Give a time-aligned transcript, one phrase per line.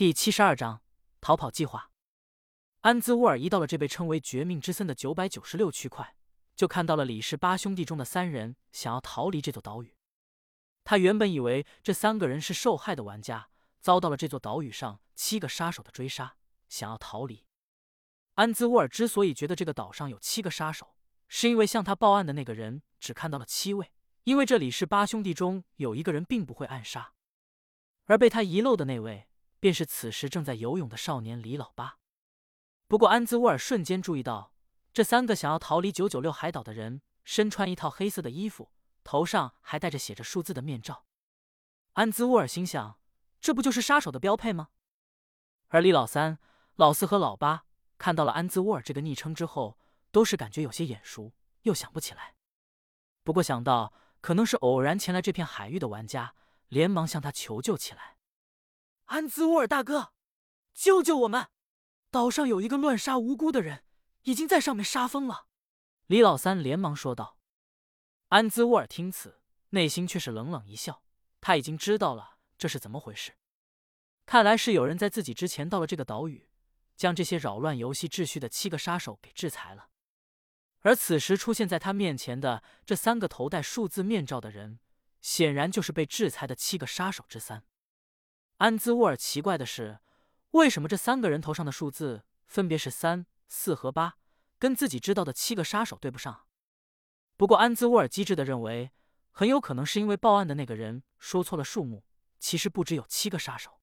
[0.00, 0.80] 第七十二章
[1.20, 1.90] 逃跑计划。
[2.80, 6.16] 安兹沃尔一到了这被称为“绝命之森”的九百九十六区块，
[6.56, 9.94] 就看到了李氏八兄弟中的三人想要逃离这座岛屿。
[10.84, 13.50] 他原本以为这三个人是受害的玩家，
[13.82, 16.36] 遭到了这座岛屿上七个杀手的追杀，
[16.70, 17.44] 想要逃离。
[18.36, 20.94] 安兹沃尔之所以觉得这个岛上有七个杀手，
[21.28, 23.92] 是因为向他报案的那个人只看到了七位，
[24.24, 27.12] 因为这李氏八兄弟中有一个人并不会暗杀，
[28.06, 29.26] 而被他遗漏的那位。
[29.60, 31.98] 便是此时正在游泳的少年李老八。
[32.88, 34.52] 不过安兹沃尔瞬间注意到，
[34.92, 38.72] 这三个想要逃离九九六海岛的人身穿一套黑色的衣服，
[39.04, 41.04] 头上还戴着写着数字的面罩。
[41.92, 42.98] 安兹沃尔心想，
[43.40, 44.70] 这不就是杀手的标配吗？
[45.68, 46.38] 而李老三、
[46.74, 47.64] 老四和老八
[47.98, 49.78] 看到了安兹沃尔这个昵称之后，
[50.10, 51.32] 都是感觉有些眼熟，
[51.62, 52.34] 又想不起来。
[53.22, 56.34] 不过想到可能是偶然前来这片海域的玩家，
[56.68, 58.16] 连忙向他求救起来。
[59.10, 60.12] 安兹沃尔大哥，
[60.72, 61.48] 救救我们！
[62.12, 63.82] 岛上有一个乱杀无辜的人，
[64.22, 65.48] 已经在上面杀疯了。
[66.06, 67.36] 李老三连忙说道。
[68.28, 69.40] 安兹沃尔听此，
[69.70, 71.02] 内心却是冷冷一笑。
[71.40, 73.32] 他已经知道了这是怎么回事，
[74.26, 76.48] 看来是有人在自己之前到了这个岛屿，
[76.96, 79.88] 将这些扰乱游戏秩序的七个杀手给制裁了。
[80.82, 84.78] 而此时出现在他面前的这三个头戴数字面罩的人，
[85.20, 87.64] 显然就是被制裁的七个杀手之三。
[88.60, 90.00] 安兹沃尔奇怪的是，
[90.50, 94.18] 为什么这三个人头上的数字分别是三、四和八，
[94.58, 96.46] 跟自己知道的七个杀手对不上？
[97.38, 98.92] 不过安兹沃尔机智的认为，
[99.30, 102.04] 很有可能是因为报案的那个人说错了数目，
[102.38, 103.80] 其实不只有七个杀手。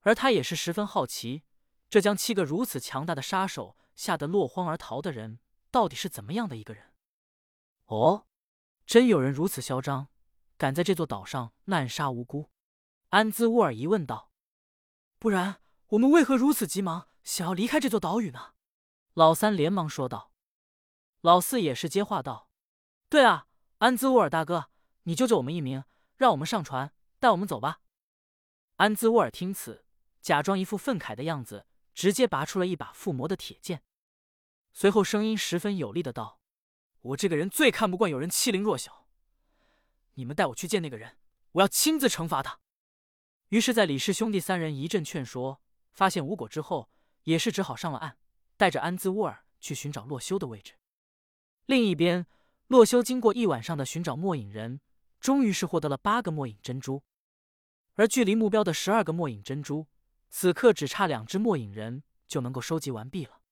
[0.00, 1.42] 而他也是十分好奇，
[1.90, 5.38] 这将七个如此强大的杀手吓得落荒而逃的人，
[5.70, 6.94] 到底是怎么样的一个人？
[7.88, 8.26] 哦，
[8.86, 10.08] 真有人如此嚣张，
[10.56, 12.48] 敢在这座岛上滥杀无辜？
[13.12, 14.32] 安兹沃尔疑问道
[15.20, 18.54] ：“不然我们为何如此急忙想要离开这座岛屿呢？”
[19.12, 20.32] 老三连忙说道。
[21.20, 22.48] 老四也是接话道
[23.10, 23.48] ：“对啊，
[23.78, 24.70] 安兹沃尔大哥，
[25.02, 25.84] 你救救我们一命，
[26.16, 27.82] 让我们上船，带我们走吧。”
[28.76, 29.84] 安兹沃尔听此，
[30.22, 33.82] 假装一副愤慨的样子，直接拔出了一把附魔的铁剑，
[34.72, 36.40] 随后声音十分有力的道
[37.12, 39.06] ：“我这个人最看不惯有人欺凌弱小，
[40.14, 41.18] 你们带我去见那个人，
[41.52, 42.60] 我要亲自惩罚他。”
[43.52, 45.60] 于是，在李氏兄弟三人一阵劝说，
[45.92, 46.88] 发现无果之后，
[47.24, 48.16] 也是只好上了岸，
[48.56, 50.72] 带着安兹沃尔去寻找洛修的位置。
[51.66, 52.26] 另一边，
[52.68, 54.80] 洛修经过一晚上的寻找末影人，
[55.20, 57.02] 终于是获得了八个末影珍珠，
[57.96, 59.86] 而距离目标的十二个末影珍珠，
[60.30, 63.42] 此刻只差两只末影人就能够收集完毕了。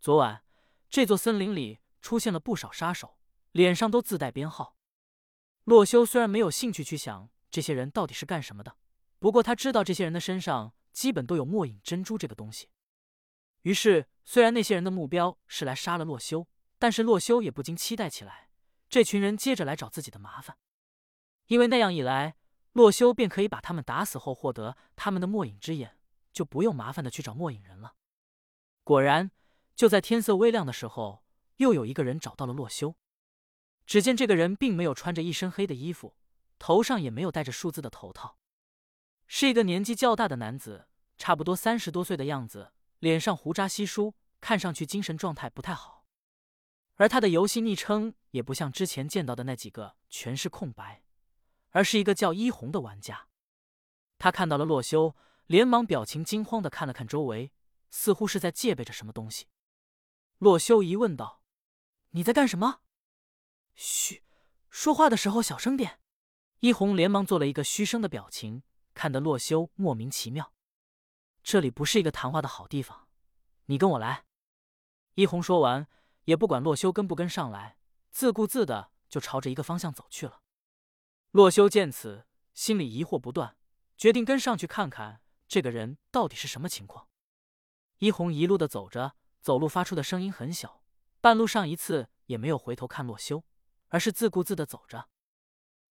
[0.00, 0.42] 昨晚，
[0.88, 3.18] 这座森林里出现了不少杀手，
[3.52, 4.78] 脸上都自带编号。
[5.64, 8.78] 洛修虽然没有兴趣去想这些人到底是干什么的。
[9.20, 12.70] 不过他知道这些人的身上基本都有末影珍珠这个东西，
[13.62, 16.48] 于是虽然那些人的目标是来杀了洛修，
[16.78, 18.48] 但是洛修也不禁期待起来，
[18.88, 20.56] 这群人接着来找自己的麻烦，
[21.46, 22.34] 因为那样一来，
[22.72, 25.98] 洛修便可以把他们打死后获得他们的末影之眼，
[26.32, 27.94] 就不用麻烦的去找末影人了。
[28.82, 29.30] 果然，
[29.76, 31.22] 就在天色微亮的时候，
[31.56, 32.96] 又有一个人找到了洛修。
[33.84, 36.16] 只见这个人并没有穿着一身黑的衣服，
[36.58, 38.38] 头上也没有戴着数字的头套。
[39.32, 46.04] 是一个年纪较大的男子，差不多三十多岁的样子，脸上胡渣稀疏，看上去精神状态不太好。
[46.96, 51.04] 而他的游戏昵称也不像之前见到的那几个全是空白，
[51.68, 53.28] 而是一个叫一红的玩家。
[54.18, 55.14] 他看到了洛修，
[55.46, 57.52] 连忙表情惊慌的看了看周围，
[57.88, 59.46] 似乎是在戒备着什么东西。
[60.38, 61.44] 洛修疑问道
[62.10, 62.80] ：“你在干什么
[63.76, 64.24] ？”“嘘，
[64.68, 66.00] 说话的时候小声点。”
[66.58, 68.64] 一红连忙做了一个嘘声的表情。
[69.00, 70.52] 看得洛修莫名其妙，
[71.42, 73.08] 这里不是一个谈话的好地方，
[73.64, 74.26] 你跟我来。
[75.14, 75.88] 一红说完，
[76.24, 77.78] 也不管洛修跟不跟上来，
[78.10, 80.42] 自顾自的就朝着一个方向走去了。
[81.30, 83.56] 洛修见此，心里疑惑不断，
[83.96, 87.08] 决定跟上去看看这个人到底是什么情况。
[88.00, 90.82] 一红一路的走着，走路发出的声音很小，
[91.22, 93.44] 半路上一次也没有回头看洛修，
[93.88, 95.08] 而是自顾自的走着。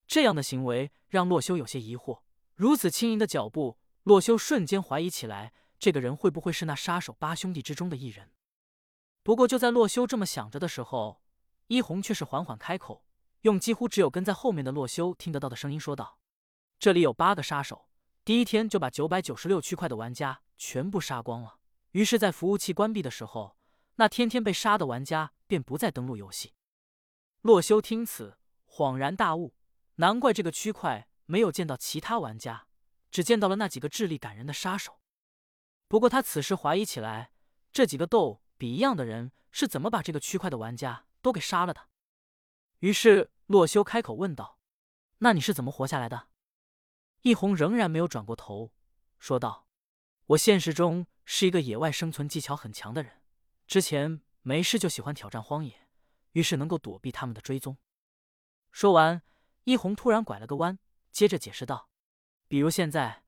[0.05, 2.21] 这样的行为让洛修有些疑惑。
[2.59, 8.33] 如此轻盈的脚步，洛修瞬间怀疑起来，这个人会不会是那杀手八兄弟之中的一人？
[9.23, 11.21] 不过就在洛修这么想着的时候，
[11.67, 13.05] 一红却是缓缓开口，
[13.43, 16.19] 用几乎只有跟在后面的洛修听得到的声音说道
[16.77, 17.87] ：“这里有八个杀手，
[18.25, 21.59] 第一天就把九百九十六区块的玩家全部杀光了。
[21.91, 23.55] 于是，在服务器关闭的时候，
[23.95, 26.51] 那天天被杀的玩家便不再登录游戏。”
[27.39, 29.55] 洛修听此，恍然大悟，
[29.95, 31.05] 难怪这个区块。
[31.29, 32.65] 没有见到其他玩家，
[33.11, 34.99] 只见到了那几个智力感人的杀手。
[35.87, 37.31] 不过他此时怀疑起来，
[37.71, 41.87] 这几个斗比一样的人是怎么把这个区块的玩家都给杀了的。
[42.79, 44.57] 于是洛修开口问道
[45.19, 46.29] ：“那你是怎么活下来的？”
[47.21, 48.73] 一红仍然没有转过头，
[49.19, 49.67] 说道
[50.33, 53.21] ：“我现实中是一个野外生存技巧很强的人，
[53.67, 55.87] 之前没事就喜欢挑战荒野，
[56.31, 57.77] 于是能够躲避他们的追踪。”
[58.71, 59.21] 说完，
[59.65, 60.79] 一红突然拐了个弯，
[61.19, 61.89] 接着解释道
[62.47, 63.25] ：“比如现在，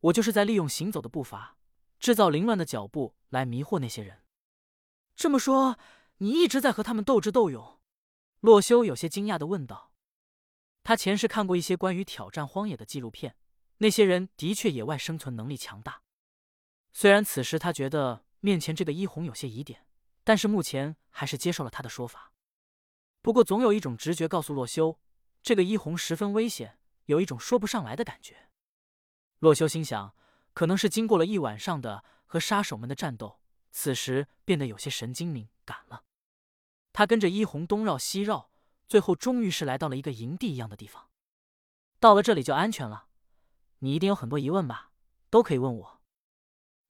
[0.00, 1.56] 我就是在利用行走的步伐，
[1.98, 4.24] 制造凌乱的脚步来迷惑那些人。”
[5.16, 5.78] 这么说，
[6.18, 7.80] 你一直在和他们斗智斗勇？
[8.40, 9.90] 洛修有些惊讶的问道。
[10.82, 13.34] 他前世看过一些关于挑战荒野的纪录片，
[13.78, 16.02] 那些人的确野外生存能力强大。
[16.92, 19.86] 虽然此时他觉得面前这个伊红有些疑点，
[20.24, 22.34] 但是目前还是接受了他的说法。
[23.22, 25.00] 不过总有一种直觉告诉洛修，
[25.42, 28.48] 这个伊红十分危险，有一种说不上来的感觉。
[29.38, 30.14] 洛修心想，
[30.52, 36.04] 可能是经过了一晚上的和杀手们的战斗，此时变得有些神经敏感了。
[36.92, 38.50] 他跟着伊红东绕西绕。
[38.88, 41.10] 最后，终于是来到了一个营地一样的地方。
[42.00, 43.06] 到了这里就安全了。
[43.78, 44.90] 你一定有很多疑问吧？
[45.30, 46.02] 都可以问我。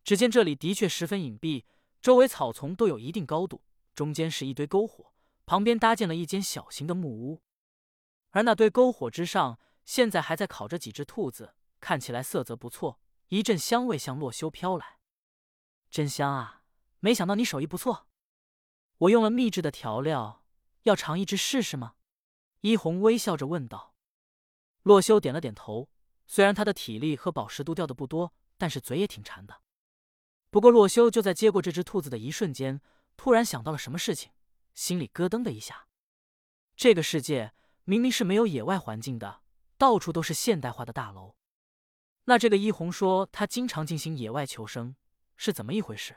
[0.02, 1.66] 只见这里的确十分隐蔽，
[2.00, 3.62] 周围草丛都有一定高度，
[3.94, 5.12] 中间是一堆篝火，
[5.44, 7.42] 旁边搭建了一间小型的木屋。
[8.30, 13.00] 而那堆篝火之上，现在还在烤着几只兔子，看起来色泽不错。
[13.28, 14.98] 一阵香味向洛修飘来，
[15.88, 16.64] 真香啊！
[16.98, 18.08] 没想到你手艺不错。
[18.98, 20.44] 我用了秘制的调料。
[20.84, 21.94] 要尝一只试试吗？
[22.62, 23.94] 一红微笑着问道。
[24.82, 25.90] 洛修点了点头。
[26.26, 29.62] 虽然他的体力和饱食度掉的不多，但是嘴也挺馋的。
[30.48, 32.80] 不过洛修就在接过这只兔子的一瞬间，
[33.16, 34.32] 突然想到了什么事情，
[34.74, 35.86] 心里咯噔的一下。
[36.74, 37.52] 这个世界
[37.84, 39.42] 明明是没有野外环境的，
[39.80, 41.36] 到处都是现代化的大楼。
[42.24, 44.94] 那这个一红说他经常进行野外求生，
[45.38, 46.16] 是怎么一回事？